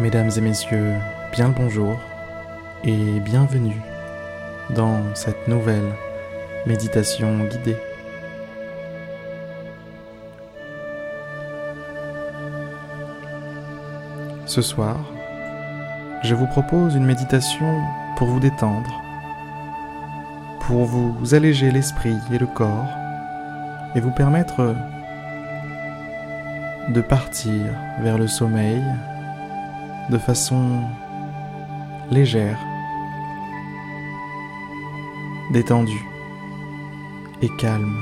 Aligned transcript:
Mesdames 0.00 0.30
et 0.36 0.40
messieurs, 0.40 0.92
bien 1.32 1.48
le 1.48 1.54
bonjour 1.54 1.98
et 2.84 3.18
bienvenue 3.18 3.82
dans 4.70 5.02
cette 5.16 5.48
nouvelle 5.48 5.92
méditation 6.66 7.36
guidée. 7.46 7.76
Ce 14.46 14.62
soir, 14.62 14.96
je 16.22 16.36
vous 16.36 16.46
propose 16.46 16.94
une 16.94 17.04
méditation 17.04 17.82
pour 18.16 18.28
vous 18.28 18.38
détendre, 18.38 19.02
pour 20.60 20.84
vous 20.84 21.34
alléger 21.34 21.72
l'esprit 21.72 22.14
et 22.32 22.38
le 22.38 22.46
corps 22.46 22.86
et 23.96 24.00
vous 24.00 24.12
permettre 24.12 24.76
de 26.88 27.00
partir 27.00 27.64
vers 28.00 28.16
le 28.16 28.28
sommeil 28.28 28.80
de 30.10 30.18
façon 30.18 30.82
légère, 32.10 32.58
détendue 35.52 36.04
et 37.42 37.48
calme. 37.58 37.96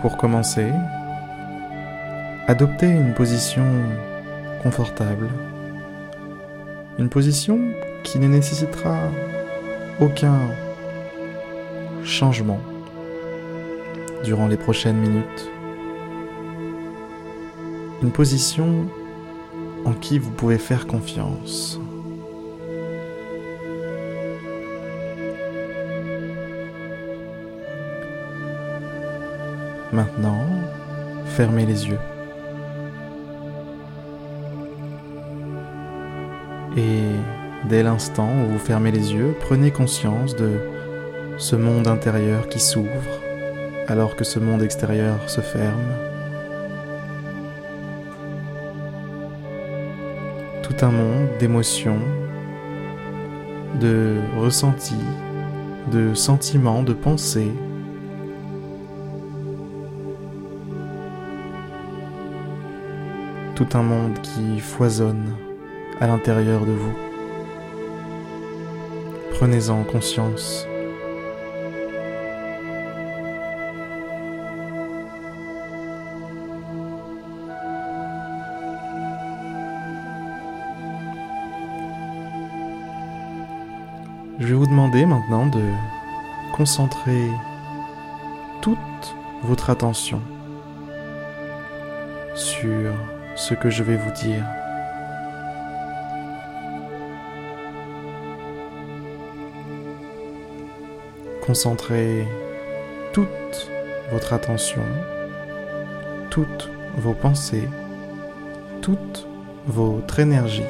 Pour 0.00 0.16
commencer, 0.16 0.70
adoptez 2.46 2.86
une 2.86 3.14
position 3.14 3.64
confortable, 4.62 5.28
une 6.98 7.08
position 7.08 7.58
qui 8.02 8.18
ne 8.18 8.28
nécessitera 8.28 8.98
aucun 10.00 10.38
changement 12.02 12.60
durant 14.24 14.46
les 14.46 14.56
prochaines 14.56 14.96
minutes. 14.96 15.50
Une 18.02 18.10
position 18.10 18.86
en 19.84 19.92
qui 19.92 20.18
vous 20.18 20.30
pouvez 20.30 20.58
faire 20.58 20.86
confiance. 20.86 21.80
Maintenant, 29.92 30.46
fermez 31.26 31.66
les 31.66 31.88
yeux. 31.88 31.98
Et 36.76 37.02
dès 37.68 37.82
l'instant 37.82 38.28
où 38.44 38.52
vous 38.52 38.58
fermez 38.58 38.92
les 38.92 39.12
yeux, 39.12 39.34
prenez 39.40 39.72
conscience 39.72 40.36
de 40.36 40.60
ce 41.38 41.56
monde 41.56 41.88
intérieur 41.88 42.48
qui 42.48 42.60
s'ouvre 42.60 43.29
alors 43.90 44.14
que 44.14 44.22
ce 44.22 44.38
monde 44.38 44.62
extérieur 44.62 45.28
se 45.28 45.40
ferme. 45.40 45.92
Tout 50.62 50.86
un 50.86 50.92
monde 50.92 51.26
d'émotions, 51.40 51.98
de 53.80 54.18
ressentis, 54.38 54.94
de 55.90 56.14
sentiments, 56.14 56.84
de 56.84 56.92
pensées. 56.92 57.52
Tout 63.56 63.68
un 63.74 63.82
monde 63.82 64.16
qui 64.22 64.60
foisonne 64.60 65.34
à 66.00 66.06
l'intérieur 66.06 66.60
de 66.60 66.72
vous. 66.72 66.94
Prenez-en 69.32 69.82
conscience. 69.82 70.69
Demander 84.70 85.04
maintenant 85.04 85.46
de 85.46 85.64
concentrer 86.52 87.28
toute 88.62 89.16
votre 89.42 89.68
attention 89.68 90.22
sur 92.36 92.92
ce 93.34 93.54
que 93.54 93.68
je 93.68 93.82
vais 93.82 93.96
vous 93.96 94.12
dire. 94.12 94.44
Concentrez 101.44 102.24
toute 103.12 103.70
votre 104.12 104.32
attention, 104.32 104.84
toutes 106.30 106.70
vos 106.96 107.14
pensées, 107.14 107.68
toute 108.82 109.26
votre 109.66 110.20
énergie 110.20 110.62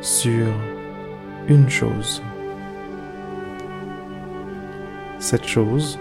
sur 0.00 0.46
une 1.48 1.68
chose. 1.70 2.22
Cette 5.18 5.46
chose, 5.46 5.98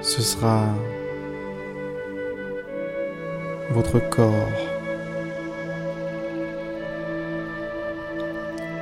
ce 0.00 0.22
sera 0.22 0.66
votre 3.70 3.98
corps. 4.08 4.32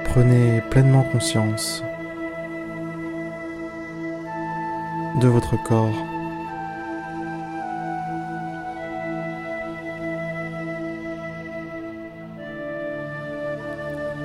Prenez 0.05 0.61
pleinement 0.71 1.03
conscience 1.13 1.83
de 5.21 5.29
votre 5.29 5.57
corps. 5.65 6.16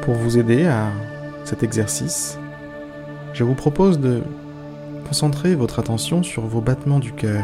Pour 0.02 0.16
vous 0.16 0.40
aider 0.40 0.66
à 0.66 0.88
cet 1.46 1.62
exercice, 1.62 2.40
je 3.34 3.44
vous 3.44 3.54
propose 3.54 4.00
de 4.00 4.24
concentrer 5.08 5.54
votre 5.54 5.78
attention 5.78 6.24
sur 6.24 6.42
vos 6.42 6.60
battements 6.60 6.98
du 6.98 7.14
cœur. 7.14 7.44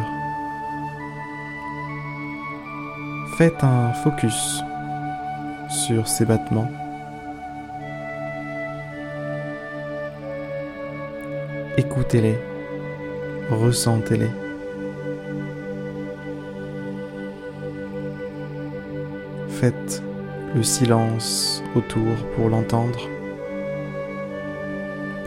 Faites 3.38 3.63
un 3.63 3.94
focus 3.94 4.63
sur 5.69 6.07
ces 6.07 6.25
battements. 6.25 6.68
Écoutez-les, 11.78 12.39
ressentez-les. 13.51 14.31
Faites 19.47 20.01
le 20.56 20.63
silence 20.63 21.62
pour 21.81 22.49
l'entendre, 22.49 22.99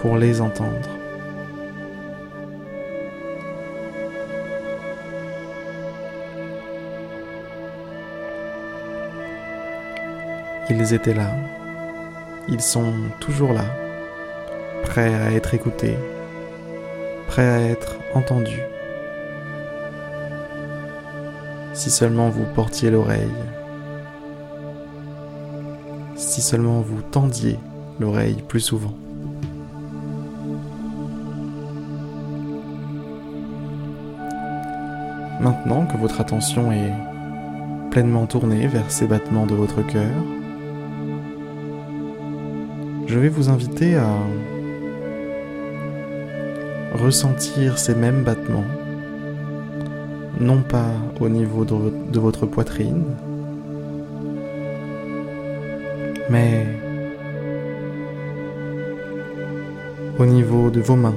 pour 0.00 0.16
les 0.16 0.40
entendre. 0.40 0.88
Ils 10.68 10.94
étaient 10.94 11.14
là, 11.14 11.30
ils 12.48 12.60
sont 12.60 12.92
toujours 13.18 13.52
là, 13.52 13.64
prêts 14.82 15.12
à 15.14 15.32
être 15.32 15.54
écoutés, 15.54 15.96
prêts 17.26 17.48
à 17.48 17.60
être 17.60 17.96
entendus. 18.14 18.62
Si 21.74 21.90
seulement 21.90 22.28
vous 22.28 22.44
portiez 22.54 22.90
l'oreille 22.90 23.30
si 26.30 26.42
seulement 26.42 26.80
vous 26.80 27.02
tendiez 27.02 27.58
l'oreille 27.98 28.44
plus 28.46 28.60
souvent. 28.60 28.94
Maintenant 35.40 35.86
que 35.86 35.96
votre 35.96 36.20
attention 36.20 36.70
est 36.70 36.92
pleinement 37.90 38.26
tournée 38.26 38.68
vers 38.68 38.88
ces 38.92 39.08
battements 39.08 39.44
de 39.46 39.56
votre 39.56 39.84
cœur, 39.84 40.14
je 43.08 43.18
vais 43.18 43.28
vous 43.28 43.48
inviter 43.48 43.96
à 43.96 44.14
ressentir 46.94 47.76
ces 47.76 47.96
mêmes 47.96 48.22
battements, 48.22 48.70
non 50.38 50.62
pas 50.62 50.92
au 51.18 51.28
niveau 51.28 51.64
de, 51.64 52.20
votre 52.20 52.46
poitrine, 52.46 53.02
mais 56.30 56.66
au 60.18 60.24
niveau 60.24 60.70
de 60.70 60.80
vos 60.80 60.96
mains. 60.96 61.14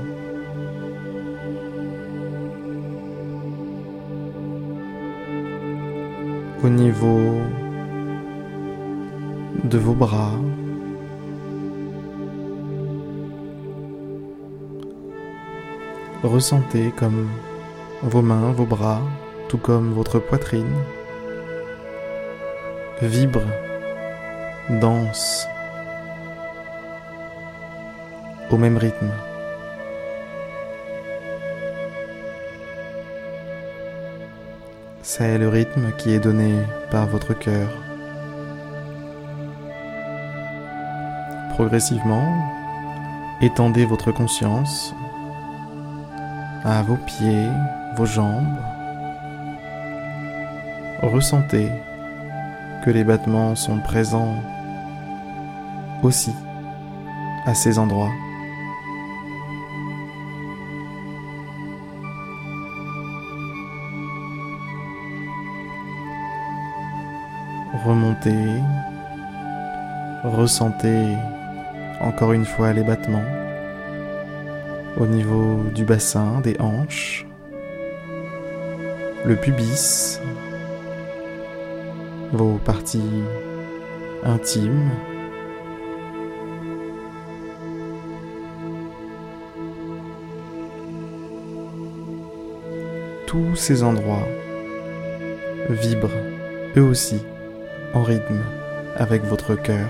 Au 6.63 6.69
niveau 6.69 7.41
de 9.63 9.77
vos 9.77 9.93
bras. 9.93 10.31
ressentez 16.23 16.91
comme 16.95 17.27
vos 18.01 18.21
mains, 18.21 18.51
vos 18.53 18.65
bras, 18.65 19.01
tout 19.49 19.57
comme 19.57 19.91
votre 19.93 20.19
poitrine, 20.19 20.73
vibrent, 23.01 23.41
dansent 24.69 25.47
au 28.49 28.57
même 28.57 28.77
rythme. 28.77 29.11
C'est 35.01 35.37
le 35.37 35.49
rythme 35.49 35.91
qui 35.97 36.13
est 36.13 36.19
donné 36.19 36.55
par 36.89 37.07
votre 37.07 37.33
cœur. 37.33 37.69
Progressivement, 41.51 42.33
étendez 43.41 43.85
votre 43.85 44.11
conscience 44.11 44.93
à 46.63 46.81
vos 46.81 46.97
pieds, 46.97 47.47
vos 47.95 48.05
jambes. 48.05 48.57
Ressentez 51.01 51.69
les 52.89 53.03
battements 53.03 53.55
sont 53.55 53.79
présents 53.79 54.35
aussi 56.03 56.31
à 57.45 57.53
ces 57.53 57.79
endroits. 57.79 58.11
Remontez, 67.85 68.45
ressentez 70.23 71.17
encore 71.99 72.31
une 72.33 72.45
fois 72.45 72.71
les 72.71 72.83
battements 72.83 73.25
au 74.97 75.05
niveau 75.05 75.63
du 75.73 75.83
bassin, 75.83 76.39
des 76.41 76.55
hanches, 76.59 77.25
le 79.25 79.35
pubis, 79.35 80.19
vos 82.33 82.57
parties 82.57 83.23
intimes. 84.23 84.89
Tous 93.27 93.55
ces 93.55 93.83
endroits 93.83 94.27
vibrent 95.69 96.09
eux 96.75 96.81
aussi 96.81 97.21
en 97.93 98.01
rythme 98.01 98.41
avec 98.95 99.23
votre 99.23 99.55
cœur. 99.55 99.89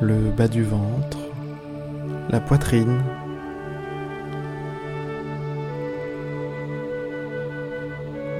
Le 0.00 0.30
bas 0.30 0.48
du 0.48 0.62
ventre, 0.62 1.18
la 2.30 2.40
poitrine, 2.40 3.02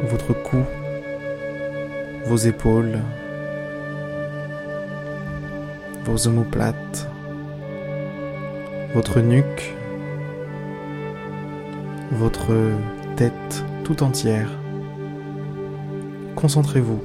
votre 0.08 0.32
cou, 0.32 0.58
vos 2.24 2.36
épaules, 2.36 2.98
vos 6.04 6.26
omoplates, 6.26 7.08
votre 8.94 9.20
nuque, 9.20 9.74
votre 12.12 12.54
tête 13.16 13.64
tout 13.84 14.02
entière. 14.02 14.48
Concentrez-vous 16.36 17.00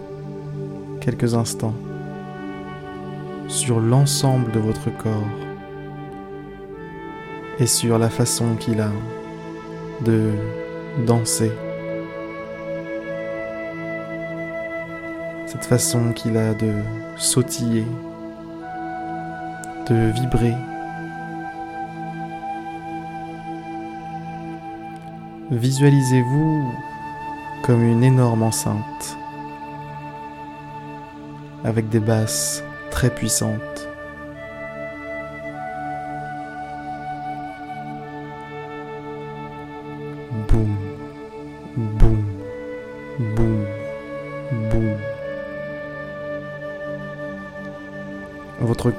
quelques 1.02 1.34
instants 1.34 1.76
sur 3.48 3.80
l'ensemble 3.80 4.52
de 4.52 4.60
votre 4.60 4.90
corps 4.98 5.28
et 7.60 7.68
sur 7.68 8.00
la 8.00 8.10
façon 8.10 8.56
qu'il 8.56 8.80
a 8.80 8.92
de 10.06 10.32
danser. 11.06 11.52
Cette 15.54 15.66
façon 15.66 16.14
qu'il 16.14 16.36
a 16.36 16.56
de 16.56 16.74
sautiller, 17.16 17.86
de 19.88 20.12
vibrer. 20.20 20.56
Visualisez-vous 25.52 26.74
comme 27.62 27.84
une 27.84 28.04
énorme 28.04 28.42
enceinte 28.42 29.16
avec 31.64 31.88
des 31.90 32.00
basses 32.00 32.64
très 32.90 33.12
puissantes. 33.12 33.93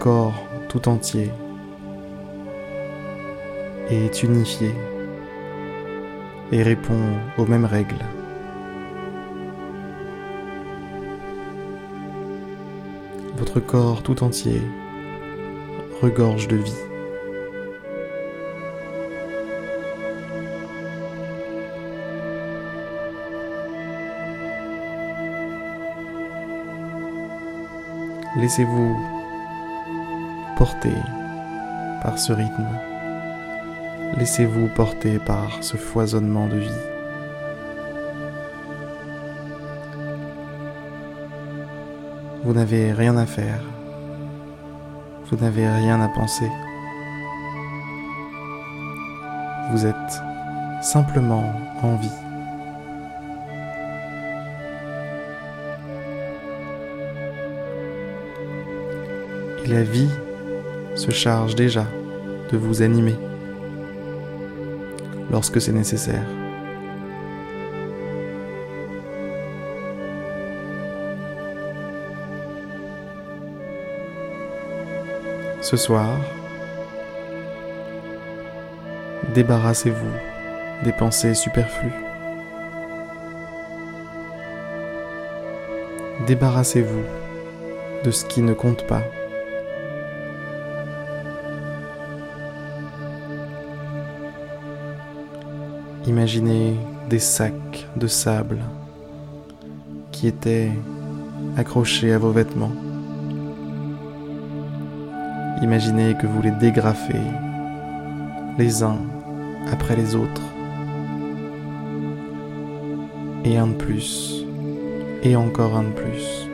Corps 0.05 0.45
tout 0.69 0.87
entier 0.87 1.31
est 3.89 4.23
unifié 4.23 4.71
et 6.53 6.63
répond 6.63 7.01
aux 7.39 7.47
mêmes 7.47 7.65
règles. 7.65 8.05
Votre 13.39 13.61
corps 13.61 14.03
tout 14.03 14.23
entier 14.23 14.61
regorge 16.03 16.49
de 16.49 16.57
vie. 16.57 16.83
Laissez-vous 28.37 29.14
porter 30.65 30.97
par 32.03 32.19
ce 32.19 32.33
rythme. 32.33 32.67
Laissez-vous 34.17 34.69
porter 34.69 35.19
par 35.19 35.63
ce 35.63 35.77
foisonnement 35.77 36.47
de 36.49 36.57
vie. 36.57 36.83
Vous 42.45 42.55
n'avez 42.55 42.95
rien 42.95 43.15
à 43.19 43.27
faire. 43.27 43.61
Vous 45.27 45.37
n'avez 45.37 45.69
rien 45.69 46.01
à 46.01 46.09
penser. 46.09 46.51
Vous 49.71 49.85
êtes 49.85 50.15
simplement 50.81 51.45
en 51.83 51.97
vie. 51.97 52.21
Et 59.63 59.69
la 59.69 59.83
vie 59.83 60.09
se 60.95 61.11
charge 61.11 61.55
déjà 61.55 61.87
de 62.53 62.57
vous 62.57 62.83
animer 62.83 63.17
lorsque 65.31 65.61
c'est 65.61 65.73
nécessaire. 65.73 66.25
Ce 75.61 75.77
soir, 75.77 76.19
débarrassez-vous 79.35 80.85
des 80.85 80.93
pensées 80.93 81.35
superflues. 81.35 81.91
Débarrassez-vous 86.27 87.05
de 88.05 88.11
ce 88.11 88.25
qui 88.27 88.43
ne 88.43 88.53
compte 88.53 88.87
pas. 88.87 89.03
Imaginez 96.07 96.77
des 97.09 97.19
sacs 97.19 97.89
de 97.97 98.07
sable 98.07 98.59
qui 100.13 100.27
étaient 100.27 100.71
accrochés 101.57 102.13
à 102.13 102.19
vos 102.19 102.31
vêtements. 102.31 102.73
Imaginez 105.63 106.15
que 106.15 106.27
vous 106.27 106.43
les 106.43 106.51
dégrafez 106.51 107.23
les 108.59 108.83
uns 108.83 108.99
après 109.73 109.97
les 109.97 110.15
autres. 110.15 110.43
Et 113.47 113.57
un 113.57 113.69
de 113.69 113.73
plus. 113.73 114.45
Et 115.23 115.37
encore 115.37 115.75
un 115.75 115.85
de 115.85 115.93
plus. 115.93 116.51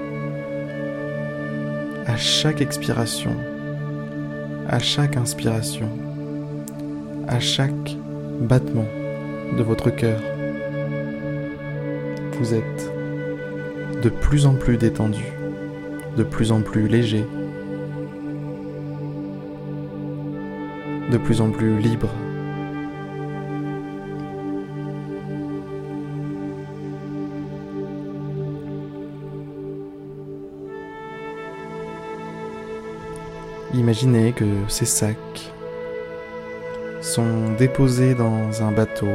À 2.06 2.16
chaque 2.16 2.60
expiration, 2.60 3.34
à 4.68 4.78
chaque 4.78 5.16
inspiration, 5.16 5.88
à 7.26 7.40
chaque 7.40 7.96
battement 8.42 8.86
de 9.56 9.62
votre 9.62 9.90
cœur, 9.90 10.20
vous 12.38 12.54
êtes 12.54 12.92
de 14.02 14.08
plus 14.08 14.46
en 14.46 14.54
plus 14.54 14.76
détendu, 14.76 15.24
de 16.16 16.22
plus 16.22 16.52
en 16.52 16.62
plus 16.62 16.88
léger, 16.88 17.24
de 21.10 21.18
plus 21.18 21.40
en 21.40 21.50
plus 21.50 21.78
libre. 21.78 22.08
Imaginez 33.74 34.32
que 34.32 34.44
ces 34.68 34.84
sacs 34.84 35.52
sont 37.00 37.52
déposés 37.58 38.14
dans 38.14 38.62
un 38.62 38.72
bateau 38.72 39.08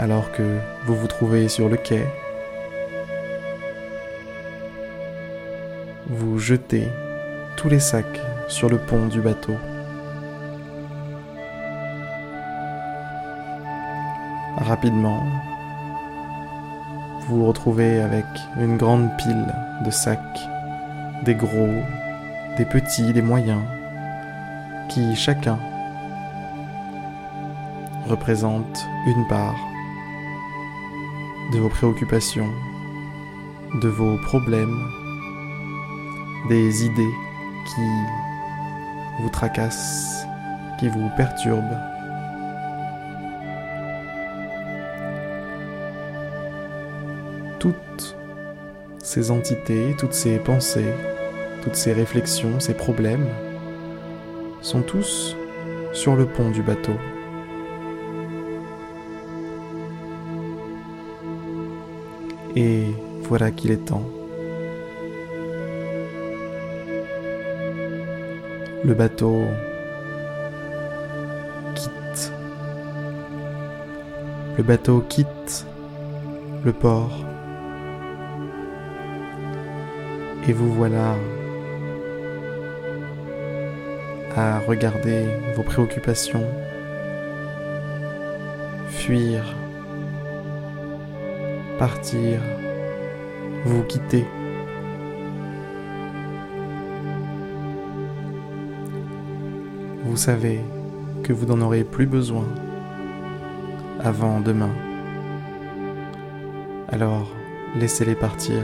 alors 0.00 0.32
que 0.32 0.58
vous 0.86 0.96
vous 0.96 1.06
trouvez 1.06 1.48
sur 1.48 1.68
le 1.68 1.76
quai. 1.76 2.06
Vous 6.08 6.38
jetez 6.38 6.88
tous 7.56 7.68
les 7.68 7.80
sacs 7.80 8.20
sur 8.48 8.70
le 8.70 8.78
pont 8.78 9.06
du 9.08 9.20
bateau. 9.20 9.54
Rapidement, 14.56 15.22
vous 17.26 17.40
vous 17.40 17.46
retrouvez 17.46 18.00
avec 18.00 18.24
une 18.58 18.78
grande 18.78 19.10
pile 19.18 19.54
de 19.84 19.90
sacs, 19.90 20.40
des 21.24 21.34
gros, 21.34 21.74
des 22.56 22.64
petits, 22.64 23.12
des 23.12 23.22
moyens, 23.22 23.62
qui 24.88 25.14
chacun 25.14 25.58
représente 28.08 28.86
une 29.06 29.28
part 29.28 29.69
de 31.52 31.58
vos 31.58 31.68
préoccupations, 31.68 32.52
de 33.80 33.88
vos 33.88 34.16
problèmes, 34.18 34.88
des 36.48 36.84
idées 36.84 37.14
qui 37.66 39.22
vous 39.22 39.28
tracassent, 39.30 40.26
qui 40.78 40.88
vous 40.88 41.10
perturbent. 41.16 41.78
Toutes 47.58 48.16
ces 49.02 49.30
entités, 49.30 49.94
toutes 49.98 50.14
ces 50.14 50.38
pensées, 50.38 50.94
toutes 51.62 51.76
ces 51.76 51.92
réflexions, 51.92 52.60
ces 52.60 52.74
problèmes 52.74 53.26
sont 54.62 54.82
tous 54.82 55.36
sur 55.92 56.14
le 56.14 56.26
pont 56.26 56.50
du 56.50 56.62
bateau. 56.62 56.94
Et 62.62 62.84
voilà 63.22 63.50
qu'il 63.50 63.70
est 63.70 63.86
temps. 63.86 64.04
Le 68.84 68.92
bateau 68.92 69.44
quitte. 71.74 72.32
Le 74.58 74.62
bateau 74.62 75.02
quitte 75.08 75.64
le 76.62 76.74
port. 76.74 77.24
Et 80.46 80.52
vous 80.52 80.74
voilà 80.74 81.14
à 84.36 84.58
regarder 84.58 85.24
vos 85.56 85.62
préoccupations, 85.62 86.44
fuir 88.90 89.54
partir, 91.80 92.42
vous 93.64 93.82
quitter. 93.84 94.26
Vous 100.04 100.18
savez 100.18 100.60
que 101.22 101.32
vous 101.32 101.46
n'en 101.46 101.62
aurez 101.62 101.84
plus 101.84 102.04
besoin 102.04 102.44
avant 103.98 104.40
demain. 104.40 104.74
Alors, 106.90 107.26
laissez-les 107.76 108.14
partir. 108.14 108.62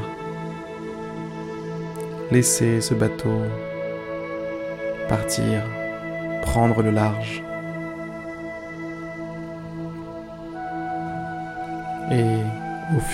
Laissez 2.30 2.82
ce 2.82 2.92
bateau 2.92 3.40
partir, 5.08 5.62
prendre 6.42 6.82
le 6.82 6.90
large. 6.90 7.45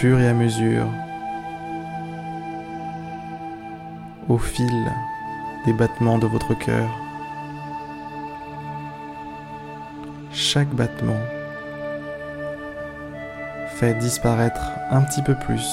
Et 0.04 0.26
à 0.26 0.34
mesure, 0.34 0.86
au 4.28 4.36
fil 4.36 4.92
des 5.64 5.72
battements 5.72 6.18
de 6.18 6.26
votre 6.26 6.54
cœur. 6.54 6.88
Chaque 10.32 10.70
battement 10.70 11.20
fait 13.76 13.94
disparaître 13.94 14.72
un 14.90 15.02
petit 15.02 15.22
peu 15.22 15.36
plus 15.36 15.70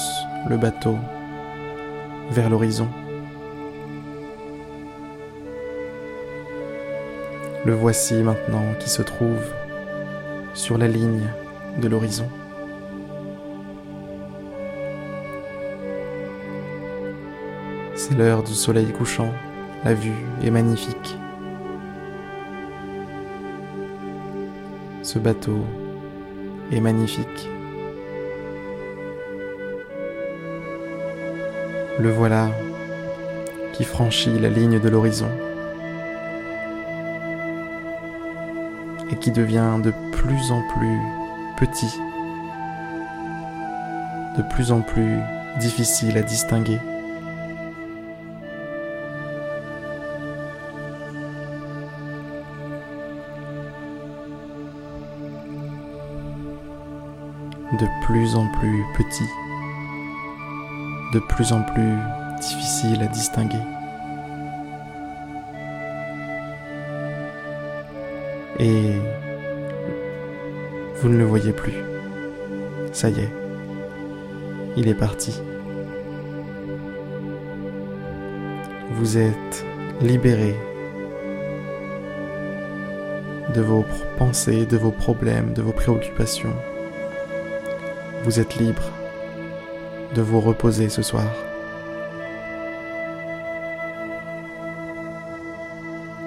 le 0.48 0.56
bateau 0.56 0.96
vers 2.30 2.50
l'horizon. 2.50 2.88
Le 7.64 7.74
voici 7.74 8.14
maintenant 8.22 8.64
qui 8.78 8.88
se 8.88 9.02
trouve 9.02 9.42
sur 10.54 10.78
la 10.78 10.86
ligne 10.86 11.26
de 11.78 11.88
l'horizon. 11.88 12.28
L'heure 18.16 18.42
du 18.42 18.54
soleil 18.54 18.92
couchant, 18.92 19.32
la 19.84 19.94
vue 19.94 20.26
est 20.42 20.50
magnifique. 20.50 21.16
Ce 25.04 25.20
bateau 25.20 25.64
est 26.72 26.80
magnifique. 26.80 27.48
Le 32.00 32.10
voilà 32.10 32.48
qui 33.74 33.84
franchit 33.84 34.40
la 34.40 34.48
ligne 34.48 34.80
de 34.80 34.88
l'horizon 34.88 35.30
et 39.12 39.16
qui 39.16 39.30
devient 39.30 39.78
de 39.84 39.92
plus 40.10 40.50
en 40.50 40.62
plus 40.74 40.98
petit, 41.58 41.96
de 44.36 44.42
plus 44.52 44.72
en 44.72 44.80
plus 44.80 45.16
difficile 45.60 46.18
à 46.18 46.22
distinguer. 46.22 46.80
De 57.72 57.86
plus 58.02 58.34
en 58.34 58.48
plus 58.48 58.84
petit, 58.94 59.28
de 61.12 61.20
plus 61.20 61.52
en 61.52 61.62
plus 61.62 61.96
difficile 62.40 63.02
à 63.02 63.06
distinguer. 63.06 63.62
Et 68.58 68.94
vous 70.96 71.08
ne 71.08 71.16
le 71.16 71.24
voyez 71.24 71.52
plus. 71.52 71.74
Ça 72.92 73.08
y 73.08 73.20
est, 73.20 73.32
il 74.76 74.88
est 74.88 74.94
parti. 74.94 75.40
Vous 78.90 79.16
êtes 79.16 79.64
libéré 80.00 80.56
de 83.54 83.60
vos 83.60 83.84
pensées, 84.18 84.66
de 84.66 84.76
vos 84.76 84.90
problèmes, 84.90 85.52
de 85.52 85.62
vos 85.62 85.72
préoccupations 85.72 86.54
vous 88.24 88.38
êtes 88.38 88.56
libre 88.56 88.82
de 90.14 90.22
vous 90.22 90.40
reposer 90.40 90.88
ce 90.88 91.02
soir. 91.02 91.26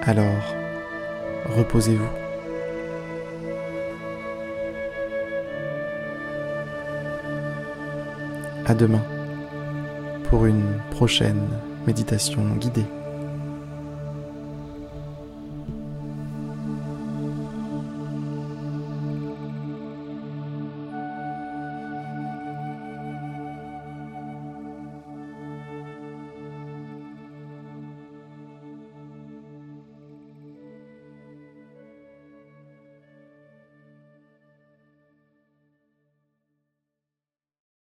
Alors, 0.02 0.54
reposez-vous. 1.46 2.08
À 8.66 8.74
demain 8.74 9.02
pour 10.24 10.46
une 10.46 10.80
prochaine 10.90 11.48
méditation 11.86 12.42
guidée. 12.56 12.86